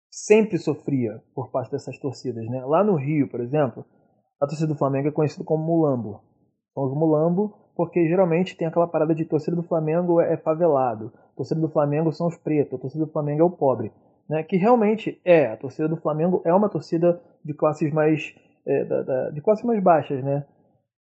sempre 0.09 0.57
sofria 0.57 1.21
por 1.33 1.51
parte 1.51 1.71
dessas 1.71 1.97
torcidas, 1.99 2.45
né? 2.47 2.63
Lá 2.65 2.83
no 2.83 2.95
Rio, 2.95 3.29
por 3.29 3.41
exemplo, 3.41 3.85
a 4.41 4.47
torcida 4.47 4.67
do 4.67 4.77
Flamengo 4.77 5.09
é 5.09 5.11
conhecida 5.11 5.43
como 5.43 5.63
Mulambo. 5.63 6.21
São 6.73 6.83
os 6.83 6.93
Mulambo 6.93 7.65
porque 7.75 8.07
geralmente 8.07 8.55
tem 8.55 8.67
aquela 8.67 8.87
parada 8.87 9.13
de 9.13 9.25
torcida 9.25 9.55
do 9.55 9.63
Flamengo 9.63 10.21
é 10.21 10.37
favelado, 10.37 11.11
torcida 11.35 11.59
do 11.59 11.69
Flamengo 11.69 12.11
são 12.13 12.27
os 12.27 12.37
pretos, 12.37 12.79
torcida 12.79 13.05
do 13.05 13.11
Flamengo 13.11 13.41
é 13.41 13.45
o 13.45 13.51
pobre. 13.51 13.91
Né? 14.29 14.43
Que 14.43 14.55
realmente 14.55 15.19
é, 15.25 15.47
a 15.47 15.57
torcida 15.57 15.87
do 15.87 15.97
Flamengo 15.97 16.41
é 16.45 16.53
uma 16.53 16.69
torcida 16.69 17.21
de 17.45 17.53
classes 17.53 17.93
mais. 17.93 18.33
É, 18.67 18.83
da, 18.83 19.03
da, 19.03 19.29
de 19.29 19.41
classes 19.41 19.63
mais 19.63 19.81
baixas, 19.81 20.23
né? 20.23 20.43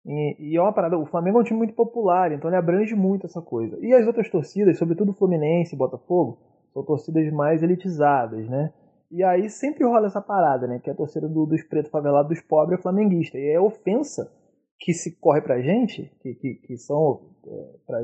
E, 0.05 0.51
e, 0.51 0.57
é 0.57 0.61
uma 0.61 0.73
parada. 0.73 0.97
O 0.97 1.05
Flamengo 1.05 1.37
é 1.37 1.41
um 1.41 1.43
time 1.45 1.59
muito 1.59 1.73
popular, 1.73 2.31
então 2.33 2.49
ele 2.49 2.57
abrange 2.57 2.93
muito 2.93 3.25
essa 3.25 3.41
coisa. 3.41 3.77
E 3.81 3.93
as 3.93 4.05
outras 4.05 4.29
torcidas, 4.29 4.77
sobretudo 4.77 5.13
Fluminense 5.13 5.73
e 5.73 5.77
Botafogo, 5.77 6.39
são 6.73 6.83
torcidas 6.83 7.31
mais 7.31 7.63
elitizadas, 7.63 8.47
né? 8.49 8.73
E 9.09 9.23
aí 9.23 9.49
sempre 9.49 9.85
rola 9.85 10.07
essa 10.07 10.21
parada, 10.21 10.67
né? 10.67 10.79
Que 10.83 10.89
a 10.89 10.95
torcida 10.95 11.29
do, 11.29 11.45
dos 11.45 11.63
pretos 11.63 11.91
favelados, 11.91 12.29
dos 12.29 12.41
pobres, 12.41 12.79
é 12.79 12.81
flamenguista. 12.81 13.37
E 13.37 13.47
é 13.49 13.59
ofensa 13.59 14.29
que 14.79 14.93
se 14.93 15.17
corre 15.19 15.41
pra 15.41 15.61
gente, 15.61 16.11
que, 16.21 16.33
que, 16.35 16.55
que 16.55 16.77
são. 16.77 17.21
É, 17.47 17.77
pra, 17.87 18.01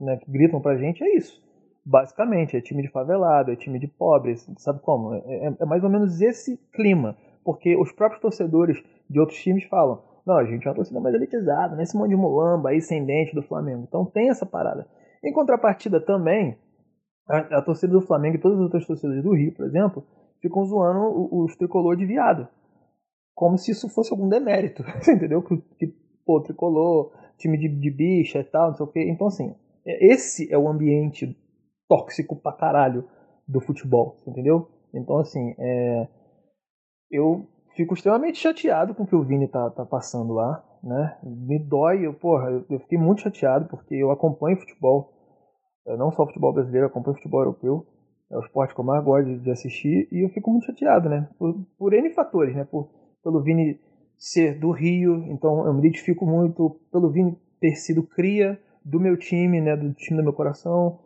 né, 0.00 0.16
que 0.18 0.30
gritam 0.30 0.60
pra 0.60 0.76
gente, 0.76 1.02
é 1.02 1.16
isso. 1.16 1.42
Basicamente, 1.84 2.56
é 2.56 2.60
time 2.60 2.82
de 2.82 2.90
favelado, 2.90 3.50
é 3.50 3.56
time 3.56 3.78
de 3.78 3.88
pobres, 3.88 4.48
sabe 4.58 4.80
como? 4.80 5.14
É, 5.14 5.48
é, 5.48 5.56
é 5.60 5.64
mais 5.64 5.82
ou 5.82 5.90
menos 5.90 6.20
esse 6.20 6.56
clima. 6.72 7.16
Porque 7.44 7.76
os 7.76 7.92
próprios 7.92 8.22
torcedores 8.22 8.82
de 9.08 9.20
outros 9.20 9.38
times 9.38 9.64
falam: 9.64 10.02
não, 10.26 10.36
a 10.36 10.44
gente 10.44 10.66
é 10.66 10.70
uma 10.70 10.76
torcida 10.76 11.00
mais 11.00 11.14
elitizada, 11.14 11.76
nesse 11.76 11.96
monte 11.96 12.10
de 12.10 12.16
mulamba 12.16 12.70
aí 12.70 12.80
sem 12.80 13.04
dente 13.04 13.34
do 13.34 13.42
Flamengo. 13.42 13.84
Então 13.86 14.04
tem 14.04 14.30
essa 14.30 14.46
parada. 14.46 14.88
Em 15.22 15.32
contrapartida 15.32 16.00
também, 16.00 16.56
a, 17.28 17.58
a 17.58 17.62
torcida 17.62 17.92
do 17.92 18.00
Flamengo 18.00 18.36
e 18.36 18.40
todas 18.40 18.58
as 18.58 18.64
outras 18.64 18.86
torcidas 18.86 19.22
do 19.22 19.34
Rio, 19.34 19.54
por 19.54 19.66
exemplo, 19.66 20.04
ficam 20.40 20.64
zoando 20.64 21.28
os 21.34 21.54
tricolor 21.56 21.96
de 21.96 22.06
viado. 22.06 22.48
Como 23.34 23.58
se 23.58 23.72
isso 23.72 23.88
fosse 23.88 24.12
algum 24.12 24.28
demérito, 24.28 24.82
entendeu? 25.08 25.42
Que, 25.42 25.56
que 25.78 25.94
pô, 26.24 26.40
tricolor, 26.40 27.12
time 27.36 27.58
de, 27.58 27.68
de 27.68 27.90
bicha 27.90 28.40
e 28.40 28.44
tal, 28.44 28.68
não 28.68 28.74
sei 28.74 28.86
o 28.86 28.88
quê. 28.88 29.04
Então, 29.08 29.26
assim, 29.26 29.54
é, 29.84 30.06
esse 30.12 30.52
é 30.52 30.56
o 30.56 30.68
ambiente 30.68 31.36
tóxico 31.88 32.36
pra 32.36 32.52
caralho 32.52 33.04
do 33.46 33.60
futebol, 33.60 34.16
entendeu? 34.26 34.68
Então, 34.92 35.18
assim, 35.18 35.54
é, 35.58 36.08
eu 37.10 37.46
fico 37.76 37.94
extremamente 37.94 38.38
chateado 38.38 38.94
com 38.94 39.02
o 39.02 39.06
que 39.06 39.16
o 39.16 39.24
Vini 39.24 39.48
tá, 39.48 39.70
tá 39.70 39.84
passando 39.84 40.32
lá, 40.32 40.64
né? 40.82 41.18
Me 41.22 41.58
dói, 41.58 42.06
eu, 42.06 42.14
porra, 42.14 42.64
eu, 42.68 42.80
fiquei 42.80 42.98
muito 42.98 43.22
chateado 43.22 43.66
porque 43.68 43.94
eu 43.94 44.10
acompanho 44.10 44.58
futebol, 44.58 45.12
não 45.86 46.10
só 46.12 46.26
futebol 46.26 46.52
brasileiro, 46.52 46.86
eu 46.86 46.90
acompanho 46.90 47.16
futebol 47.16 47.40
europeu 47.40 47.86
é 48.30 48.36
o 48.36 48.40
esporte 48.40 48.74
que 48.74 48.80
eu 48.80 48.84
mais 48.84 49.04
gosto 49.04 49.38
de 49.38 49.50
assistir 49.50 50.08
e 50.10 50.24
eu 50.24 50.28
fico 50.30 50.50
muito 50.50 50.66
chateado, 50.66 51.08
né? 51.08 51.28
Por, 51.38 51.54
por 51.78 51.92
N 51.92 52.10
fatores, 52.10 52.54
né? 52.54 52.64
Por, 52.64 52.90
pelo 53.22 53.42
Vini 53.42 53.78
ser 54.18 54.58
do 54.58 54.70
Rio, 54.70 55.24
então 55.28 55.66
eu 55.66 55.72
me 55.72 55.80
identifico 55.80 56.26
muito 56.26 56.80
pelo 56.90 57.10
Vini 57.10 57.38
ter 57.60 57.76
sido 57.76 58.02
cria 58.02 58.60
do 58.84 58.98
meu 58.98 59.16
time, 59.16 59.60
né? 59.60 59.76
Do 59.76 59.92
time 59.94 60.18
do 60.18 60.24
meu 60.24 60.32
coração. 60.32 60.98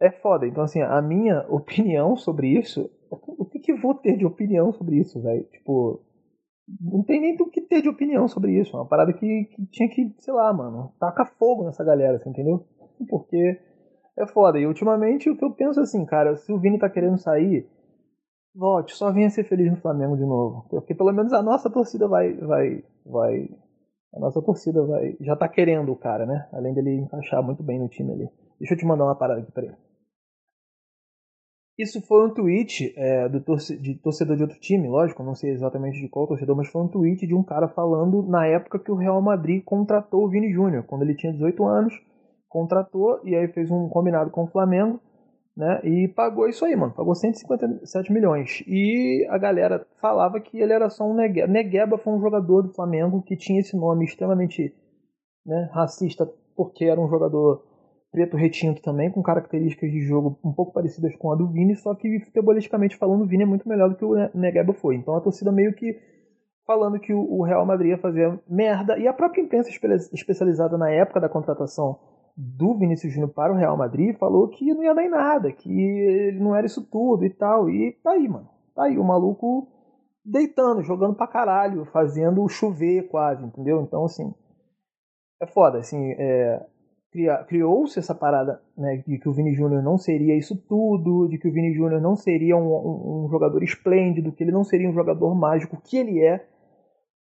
É 0.00 0.10
foda. 0.10 0.46
Então, 0.46 0.64
assim, 0.64 0.80
a 0.80 1.00
minha 1.02 1.44
opinião 1.50 2.16
sobre 2.16 2.48
isso. 2.48 2.90
Que, 3.64 3.72
vou 3.72 3.94
ter 3.94 4.18
de 4.18 4.26
opinião 4.26 4.72
sobre 4.74 4.98
isso, 4.98 5.22
velho? 5.22 5.42
Tipo, 5.44 6.02
não 6.78 7.02
tem 7.02 7.18
nem 7.18 7.34
do 7.34 7.46
que 7.46 7.62
ter 7.62 7.80
de 7.80 7.88
opinião 7.88 8.28
sobre 8.28 8.52
isso. 8.60 8.76
É 8.76 8.80
uma 8.80 8.86
parada 8.86 9.10
que, 9.14 9.44
que 9.44 9.66
tinha 9.68 9.88
que, 9.88 10.14
sei 10.18 10.34
lá, 10.34 10.52
mano, 10.52 10.92
taca 11.00 11.24
fogo 11.24 11.64
nessa 11.64 11.82
galera, 11.82 12.18
você 12.18 12.28
entendeu? 12.28 12.62
Porque 13.08 13.58
é 14.18 14.26
foda. 14.26 14.58
E 14.58 14.66
ultimamente 14.66 15.30
o 15.30 15.36
que 15.36 15.44
eu 15.44 15.50
penso 15.50 15.80
assim, 15.80 16.04
cara, 16.04 16.36
se 16.36 16.52
o 16.52 16.58
Vini 16.58 16.78
tá 16.78 16.90
querendo 16.90 17.16
sair, 17.16 17.66
volte, 18.54 18.94
só 18.94 19.10
venha 19.10 19.30
ser 19.30 19.44
feliz 19.44 19.70
no 19.70 19.80
Flamengo 19.80 20.14
de 20.14 20.26
novo. 20.26 20.66
Porque 20.68 20.94
pelo 20.94 21.12
menos 21.12 21.32
a 21.32 21.42
nossa 21.42 21.70
torcida 21.70 22.06
vai. 22.06 22.34
vai, 22.34 22.84
vai 23.06 23.48
a 24.14 24.20
nossa 24.20 24.42
torcida 24.42 24.84
vai. 24.84 25.16
Já 25.20 25.34
tá 25.34 25.48
querendo 25.48 25.90
o 25.90 25.96
cara, 25.96 26.26
né? 26.26 26.48
Além 26.52 26.74
dele 26.74 26.96
encaixar 26.96 27.42
muito 27.42 27.62
bem 27.62 27.80
no 27.80 27.88
time 27.88 28.12
ali. 28.12 28.28
Deixa 28.60 28.74
eu 28.74 28.78
te 28.78 28.86
mandar 28.86 29.04
uma 29.04 29.16
parada 29.16 29.40
aqui, 29.40 29.50
peraí. 29.50 29.72
Isso 31.78 32.00
foi 32.06 32.26
um 32.26 32.32
tweet 32.32 32.94
é, 32.96 33.28
do 33.28 33.40
torce 33.40 33.76
de 33.76 33.96
torcedor 33.96 34.36
de 34.36 34.42
outro 34.42 34.60
time, 34.60 34.88
lógico, 34.88 35.24
não 35.24 35.34
sei 35.34 35.50
exatamente 35.50 36.00
de 36.00 36.08
qual 36.08 36.26
torcedor, 36.26 36.56
mas 36.56 36.68
foi 36.68 36.82
um 36.82 36.88
tweet 36.88 37.26
de 37.26 37.34
um 37.34 37.42
cara 37.42 37.68
falando 37.68 38.22
na 38.22 38.46
época 38.46 38.78
que 38.78 38.92
o 38.92 38.96
Real 38.96 39.20
Madrid 39.20 39.62
contratou 39.64 40.24
o 40.24 40.28
Vini 40.28 40.52
Júnior, 40.52 40.84
quando 40.84 41.02
ele 41.02 41.16
tinha 41.16 41.32
18 41.32 41.64
anos 41.64 41.94
contratou 42.54 43.20
e 43.24 43.34
aí 43.34 43.48
fez 43.48 43.68
um 43.68 43.88
combinado 43.88 44.30
com 44.30 44.44
o 44.44 44.46
Flamengo, 44.46 45.00
né? 45.56 45.80
E 45.82 46.06
pagou 46.06 46.48
isso 46.48 46.64
aí, 46.64 46.76
mano. 46.76 46.94
Pagou 46.94 47.12
157 47.12 48.12
milhões. 48.12 48.62
E 48.68 49.26
a 49.28 49.36
galera 49.36 49.84
falava 50.00 50.40
que 50.40 50.60
ele 50.60 50.72
era 50.72 50.88
só 50.88 51.04
um 51.04 51.14
Negueba. 51.14 51.48
Negueba 51.48 51.98
foi 51.98 52.12
um 52.12 52.20
jogador 52.20 52.62
do 52.62 52.72
Flamengo 52.72 53.22
que 53.22 53.36
tinha 53.36 53.58
esse 53.58 53.76
nome 53.76 54.04
extremamente 54.04 54.72
né, 55.44 55.68
racista, 55.72 56.30
porque 56.54 56.84
era 56.84 57.00
um 57.00 57.08
jogador 57.08 57.64
preto 58.14 58.36
retinto 58.36 58.80
também, 58.80 59.10
com 59.10 59.20
características 59.20 59.90
de 59.90 60.00
jogo 60.02 60.38
um 60.44 60.52
pouco 60.52 60.72
parecidas 60.72 61.16
com 61.16 61.32
a 61.32 61.34
do 61.34 61.48
Vini, 61.48 61.74
só 61.74 61.92
que 61.96 62.20
futebolisticamente 62.20 62.96
falando, 62.96 63.22
o 63.22 63.26
Vini 63.26 63.42
é 63.42 63.46
muito 63.46 63.68
melhor 63.68 63.90
do 63.90 63.96
que 63.96 64.04
o 64.04 64.14
Negueba 64.32 64.72
foi. 64.72 64.94
Então 64.94 65.16
a 65.16 65.20
torcida 65.20 65.50
meio 65.50 65.74
que 65.74 65.98
falando 66.64 67.00
que 67.00 67.12
o 67.12 67.42
Real 67.42 67.66
Madrid 67.66 67.90
ia 67.90 67.98
fazer 67.98 68.40
merda, 68.48 68.96
e 68.96 69.08
a 69.08 69.12
própria 69.12 69.42
imprensa 69.42 69.68
especializada 70.12 70.78
na 70.78 70.88
época 70.90 71.20
da 71.20 71.28
contratação 71.28 71.98
do 72.36 72.78
Vinícius 72.78 73.12
Júnior 73.12 73.32
para 73.32 73.52
o 73.52 73.56
Real 73.56 73.76
Madrid 73.76 74.16
falou 74.16 74.48
que 74.48 74.72
não 74.72 74.84
ia 74.84 74.94
dar 74.94 75.04
em 75.04 75.10
nada, 75.10 75.50
que 75.50 75.68
ele 75.68 76.38
não 76.38 76.54
era 76.54 76.66
isso 76.66 76.88
tudo 76.88 77.24
e 77.24 77.30
tal. 77.30 77.68
E 77.68 77.98
tá 78.02 78.12
aí, 78.12 78.28
mano. 78.28 78.48
Tá 78.76 78.84
aí, 78.84 78.96
o 78.96 79.04
maluco 79.04 79.68
deitando, 80.24 80.82
jogando 80.82 81.16
pra 81.16 81.26
caralho, 81.26 81.84
fazendo 81.86 82.48
chover 82.48 83.08
quase, 83.08 83.44
entendeu? 83.44 83.82
Então, 83.82 84.04
assim, 84.04 84.32
é 85.42 85.46
foda, 85.46 85.78
assim, 85.78 86.12
é, 86.12 86.64
criou-se 87.46 87.98
essa 87.98 88.14
parada, 88.14 88.60
né, 88.76 89.02
de 89.06 89.18
que 89.18 89.28
o 89.28 89.32
Vini 89.32 89.54
Júnior 89.54 89.82
não 89.82 89.96
seria 89.96 90.36
isso 90.36 90.56
tudo, 90.68 91.28
de 91.28 91.38
que 91.38 91.48
o 91.48 91.52
Vini 91.52 91.72
Júnior 91.72 92.00
não 92.00 92.16
seria 92.16 92.56
um, 92.56 92.66
um, 92.66 93.24
um 93.24 93.28
jogador 93.30 93.62
esplêndido, 93.62 94.32
que 94.32 94.42
ele 94.42 94.50
não 94.50 94.64
seria 94.64 94.88
um 94.88 94.92
jogador 94.92 95.34
mágico, 95.34 95.80
que 95.82 95.96
ele 95.96 96.20
é, 96.20 96.44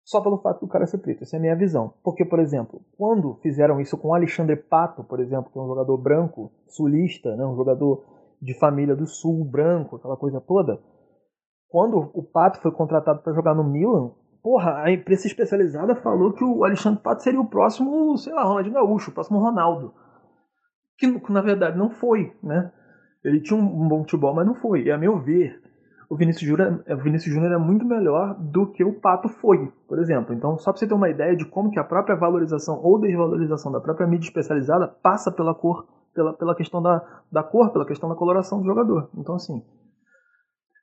só 0.05 0.21
pelo 0.21 0.39
fato 0.39 0.61
do 0.61 0.69
cara 0.69 0.87
ser 0.87 0.99
preto. 0.99 1.23
Essa 1.23 1.37
é 1.37 1.39
a 1.39 1.41
minha 1.41 1.57
visão. 1.57 1.95
Porque, 2.03 2.25
por 2.25 2.39
exemplo, 2.39 2.81
quando 2.97 3.35
fizeram 3.43 3.81
isso 3.81 3.97
com 3.99 4.15
Alexandre 4.15 4.57
Pato, 4.57 5.05
por 5.05 5.21
exemplo, 5.21 5.51
que 5.53 5.59
é 5.59 5.63
um 5.63 5.69
jogador 5.69 5.97
branco, 5.97 6.53
sulista, 6.69 7.35
né, 7.37 7.45
um 7.45 7.57
jogador 7.57 8.05
de 8.41 8.55
família 8.59 8.95
do 8.95 9.07
sul, 9.07 9.45
branco, 9.45 9.97
aquela 9.97 10.17
coisa 10.17 10.41
toda, 10.41 10.81
quando 11.69 12.11
o 12.13 12.23
Pato 12.23 12.61
foi 12.61 12.71
contratado 12.71 13.23
para 13.23 13.33
jogar 13.33 13.55
no 13.55 13.65
Milan, 13.65 14.11
porra, 14.43 14.83
a 14.83 14.91
imprensa 14.91 15.27
especializada 15.27 15.95
falou 15.95 16.33
que 16.33 16.45
o 16.45 16.65
Alexandre 16.65 17.01
Pato 17.03 17.23
seria 17.23 17.41
o 17.41 17.49
próximo, 17.49 18.17
sei 18.19 18.33
lá, 18.33 18.43
Ronaldinho 18.43 18.75
Gaúcho, 18.75 19.11
o 19.11 19.15
próximo 19.15 19.39
Ronaldo. 19.39 19.95
Que 20.99 21.07
na 21.31 21.41
verdade 21.41 21.79
não 21.79 21.91
foi, 21.91 22.35
né? 22.43 22.73
Ele 23.25 23.41
tinha 23.41 23.59
um 23.59 23.89
bom 23.89 24.01
futebol, 24.01 24.35
mas 24.35 24.47
não 24.47 24.55
foi. 24.55 24.83
E 24.83 24.91
a 24.91 24.99
meu 24.99 25.19
ver, 25.19 25.61
o 26.11 26.17
Vinícius 26.17 26.49
Júnior, 26.49 26.85
o 26.87 26.97
Vinícius 26.97 27.33
Júnior 27.33 27.53
é 27.53 27.57
muito 27.57 27.87
melhor 27.87 28.35
do 28.35 28.71
que 28.71 28.85
o 28.85 29.01
Pato 29.01 29.29
foi, 29.29 29.73
por 29.89 29.99
exemplo. 29.99 30.35
Então, 30.35 30.59
só 30.59 30.73
para 30.73 30.81
você 30.81 30.87
ter 30.87 30.95
uma 30.95 31.09
ideia 31.09 31.37
de 31.37 31.45
como 31.47 31.71
que 31.71 31.79
a 31.79 31.85
própria 31.85 32.17
valorização 32.17 32.81
ou 32.83 33.01
desvalorização 33.01 33.71
da 33.71 33.81
própria 33.81 34.07
mídia 34.07 34.27
especializada 34.27 34.89
passa 34.89 35.31
pela 35.31 35.55
cor, 35.55 35.87
pela, 36.13 36.35
pela 36.35 36.55
questão 36.55 36.83
da, 36.83 37.23
da 37.31 37.43
cor, 37.43 37.73
pela 37.73 37.87
questão 37.87 38.09
da 38.09 38.17
coloração 38.17 38.61
do 38.61 38.67
jogador. 38.67 39.09
Então, 39.17 39.37
assim, 39.37 39.63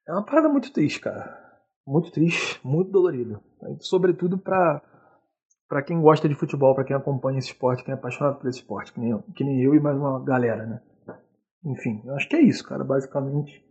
é 0.07 0.13
uma 0.13 0.25
parada 0.25 0.49
muito 0.49 0.71
triste, 0.73 1.01
cara. 1.01 1.48
Muito 1.89 2.11
triste, 2.11 2.59
muito 2.63 2.91
dolorido. 2.91 3.41
Sobretudo 3.79 4.37
para 4.37 4.81
para 5.67 5.83
quem 5.83 6.01
gosta 6.01 6.27
de 6.27 6.33
futebol, 6.33 6.73
para 6.73 6.83
quem 6.83 6.95
acompanha 6.95 7.37
esse 7.37 7.49
esporte, 7.49 7.83
quem 7.83 7.91
é 7.91 7.95
apaixonado 7.95 8.39
por 8.39 8.49
esse 8.49 8.57
esporte, 8.57 8.91
que 8.91 8.99
nem, 8.99 9.11
eu, 9.11 9.21
que 9.35 9.43
nem 9.43 9.61
eu 9.61 9.75
e 9.75 9.79
mais 9.79 9.95
uma 9.95 10.19
galera, 10.23 10.65
né? 10.65 10.81
Enfim, 11.63 12.01
eu 12.05 12.15
acho 12.15 12.27
que 12.27 12.35
é 12.35 12.41
isso, 12.41 12.67
cara, 12.67 12.83
basicamente. 12.83 13.63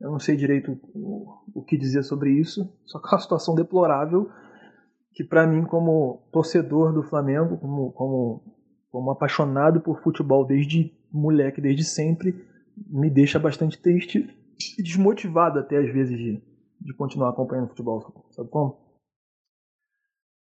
Eu 0.00 0.12
não 0.12 0.20
sei 0.20 0.36
direito 0.36 0.78
o, 0.94 1.42
o 1.52 1.64
que 1.64 1.76
dizer 1.76 2.04
sobre 2.04 2.30
isso, 2.30 2.72
só 2.84 3.00
que 3.00 3.08
é 3.08 3.10
uma 3.10 3.18
situação 3.18 3.52
deplorável 3.56 4.30
que 5.12 5.24
para 5.24 5.44
mim 5.44 5.64
como 5.64 6.28
torcedor 6.32 6.92
do 6.92 7.02
Flamengo, 7.02 7.56
como, 7.58 7.90
como, 7.92 8.44
como 8.90 9.10
apaixonado 9.10 9.80
por 9.80 10.00
futebol 10.02 10.46
desde 10.46 10.92
moleque, 11.12 11.60
desde 11.60 11.82
sempre, 11.82 12.46
me 12.76 13.10
deixa 13.10 13.40
bastante 13.40 13.80
triste 13.80 14.28
e 14.78 14.82
desmotivado 14.82 15.58
até 15.58 15.78
às 15.78 15.92
vezes 15.92 16.16
de, 16.16 16.53
de 16.80 16.94
continuar 16.94 17.30
acompanhando 17.30 17.68
futebol. 17.68 18.24
Sabe 18.30 18.48
como? 18.50 18.84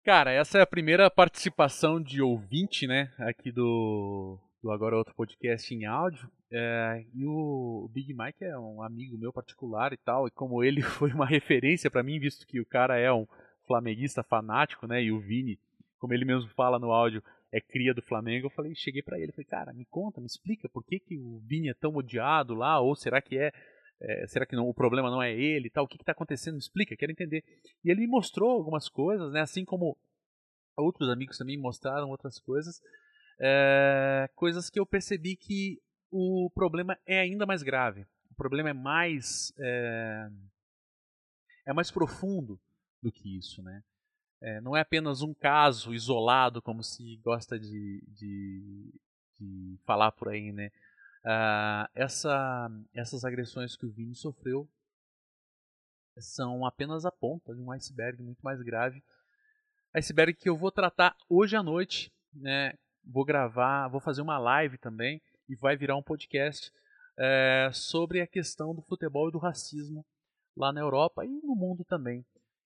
Cara, 0.05 0.33
essa 0.33 0.59
é 0.59 0.62
a 0.62 0.67
primeira 0.67 1.09
participação 1.09 2.02
de 2.02 2.21
ouvinte, 2.21 2.88
né, 2.88 3.12
aqui 3.19 3.52
do, 3.52 4.37
do 4.61 4.73
Agora 4.73 4.97
Outro 4.97 5.14
Podcast 5.14 5.73
em 5.73 5.85
áudio. 5.85 6.29
É, 6.50 7.05
e 7.14 7.25
o 7.25 7.88
Big 7.95 8.12
Mike 8.12 8.45
é 8.45 8.59
um 8.59 8.83
amigo 8.83 9.17
meu 9.17 9.33
particular 9.33 9.93
e 9.93 9.97
tal, 9.97 10.26
e 10.26 10.31
como 10.31 10.62
ele 10.62 10.83
foi 10.83 11.12
uma 11.12 11.25
referência 11.25 11.91
para 11.91 12.02
mim, 12.02 12.19
visto 12.19 12.47
que 12.47 12.61
o 12.61 12.67
cara 12.67 12.99
é 12.99 13.12
um 13.12 13.26
flamenguista 13.67 14.23
fanático, 14.23 14.87
né? 14.87 15.02
E 15.02 15.12
o 15.12 15.21
Vini, 15.21 15.59
como 15.99 16.12
ele 16.12 16.25
mesmo 16.25 16.50
fala 16.50 16.79
no 16.79 16.93
áudio, 16.93 17.23
é 17.52 17.61
cria 17.61 17.95
do 17.95 18.02
Flamengo. 18.02 18.47
Eu 18.47 18.50
falei, 18.50 18.75
cheguei 18.75 19.02
para 19.02 19.19
ele, 19.19 19.33
falei, 19.33 19.47
cara, 19.47 19.73
me 19.73 19.85
conta, 19.85 20.21
me 20.21 20.26
explica 20.26 20.69
por 20.69 20.85
que, 20.85 20.99
que 20.99 21.17
o 21.17 21.38
Vini 21.47 21.69
é 21.69 21.75
tão 21.75 21.95
odiado 21.95 22.55
lá, 22.55 22.81
ou 22.81 22.95
será 22.95 23.23
que 23.23 23.38
é, 23.38 23.52
é 24.02 24.26
será 24.26 24.44
que 24.44 24.56
não, 24.56 24.68
o 24.68 24.75
problema 24.75 25.11
não 25.11 25.23
é 25.23 25.32
ele 25.32 25.71
tal? 25.71 25.85
O 25.85 25.88
que 25.88 25.97
está 25.97 26.12
acontecendo? 26.12 26.59
Explica, 26.59 26.97
quero 26.97 27.12
entender. 27.12 27.44
E 27.85 27.90
ele 27.90 28.06
mostrou 28.06 28.50
algumas 28.50 28.88
coisas, 28.88 29.32
né? 29.32 29.40
Assim 29.40 29.64
como 29.64 29.97
outros 30.76 31.09
amigos 31.09 31.38
também 31.38 31.56
mostraram 31.56 32.09
outras 32.11 32.40
coisas, 32.40 32.80
é, 33.40 34.28
coisas 34.35 34.68
que 34.68 34.80
eu 34.80 34.87
percebi 34.87 35.37
que 35.37 35.80
o 36.11 36.50
problema 36.54 36.99
é 37.06 37.21
ainda 37.21 37.47
mais 37.47 37.62
grave. 37.62 38.06
O 38.30 38.35
problema 38.35 38.71
é 38.71 38.73
mais 38.73 39.52
é, 39.59 40.28
é 41.66 41.73
mais 41.73 41.90
profundo 41.90 42.59
do 43.00 43.12
que 43.12 43.38
isso, 43.38 43.62
né? 43.62 43.82
É, 44.40 44.61
não 44.61 44.76
é 44.76 44.80
apenas 44.80 45.23
um 45.23 45.32
caso 45.32 45.94
isolado, 45.94 46.61
como 46.61 46.82
se 46.82 47.16
gosta 47.18 47.56
de, 47.56 48.02
de, 48.09 48.92
de 49.38 49.78
falar 49.85 50.11
por 50.11 50.28
aí, 50.28 50.50
né? 50.50 50.71
Uh, 51.25 51.87
essa, 51.95 52.69
essas 52.93 53.25
agressões 53.25 53.76
que 53.76 53.87
o 53.87 53.91
Vini 53.91 54.14
sofreu 54.14 54.69
são 56.19 56.67
apenas 56.67 57.05
a 57.07 57.12
ponta 57.12 57.55
de 57.55 57.61
um 57.61 57.71
iceberg 57.71 58.23
muito 58.23 58.41
mais 58.41 58.61
grave. 58.61 59.02
Iceberg 59.95 60.35
que 60.35 60.49
eu 60.49 60.57
vou 60.57 60.71
tratar 60.71 61.17
hoje 61.29 61.57
à 61.57 61.62
noite, 61.62 62.12
né? 62.33 62.75
Vou 63.05 63.25
gravar, 63.25 63.88
vou 63.88 64.00
fazer 64.00 64.21
uma 64.21 64.38
live 64.38 64.79
também 64.79 65.21
e 65.49 65.57
vai 65.57 65.76
virar 65.76 65.97
um 65.97 66.02
podcast 66.02 66.73
é, 67.19 67.71
sobre 67.73 68.21
a 68.21 68.26
questão 68.26 68.75
do 68.75 68.83
futebol 68.83 69.29
e 69.29 69.33
do 69.33 69.38
racismo 69.38 70.05
lá 70.57 70.73
na 70.73 70.81
Europa 70.81 71.25
e 71.25 71.29
no 71.29 71.55
mundo 71.55 71.85
também. 71.85 72.25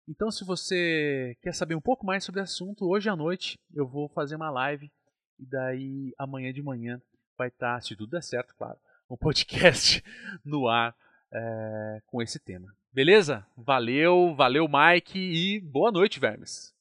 Então, 0.08 0.30
se 0.30 0.44
você 0.44 1.36
quer 1.42 1.54
saber 1.54 1.74
um 1.74 1.80
pouco 1.80 2.06
mais 2.06 2.24
sobre 2.24 2.40
o 2.40 2.44
assunto, 2.44 2.88
hoje 2.88 3.08
à 3.08 3.16
noite 3.16 3.58
eu 3.74 3.86
vou 3.86 4.08
fazer 4.08 4.36
uma 4.36 4.50
live 4.50 4.90
e 5.38 5.46
daí 5.46 6.14
amanhã 6.18 6.52
de 6.52 6.62
manhã 6.62 7.00
vai 7.36 7.48
estar, 7.48 7.80
se 7.82 7.96
tudo 7.96 8.10
der 8.10 8.22
certo, 8.22 8.54
claro, 8.54 8.78
um 9.08 9.16
podcast 9.18 10.02
no 10.44 10.68
ar 10.68 10.94
é, 11.32 12.02
com 12.06 12.22
esse 12.22 12.38
tema. 12.38 12.74
Beleza? 12.92 13.46
Valeu, 13.56 14.34
valeu 14.34 14.66
Mike 14.68 15.18
e 15.18 15.60
boa 15.60 15.92
noite, 15.92 16.18
vermes. 16.18 16.75